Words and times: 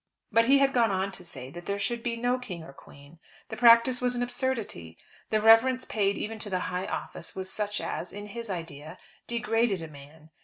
But, 0.31 0.47
he 0.47 0.57
had 0.57 0.73
gone 0.73 0.89
on 0.89 1.11
to 1.11 1.23
say 1.23 1.51
there 1.51 1.77
should 1.77 2.01
be 2.01 2.17
no 2.17 2.39
king 2.39 2.63
or 2.63 2.73
queen. 2.73 3.19
The 3.49 3.55
practice 3.55 4.01
was 4.01 4.15
an 4.15 4.23
absurdity. 4.23 4.97
The 5.29 5.39
reverence 5.39 5.85
paid 5.85 6.17
even 6.17 6.39
to 6.39 6.49
the 6.49 6.61
high 6.73 6.87
office 6.87 7.35
was 7.35 7.53
such 7.53 7.79
as, 7.79 8.11
in 8.11 8.29
his 8.29 8.49
idea, 8.49 8.97
degraded 9.27 9.83
a 9.83 9.87
man. 9.87 10.31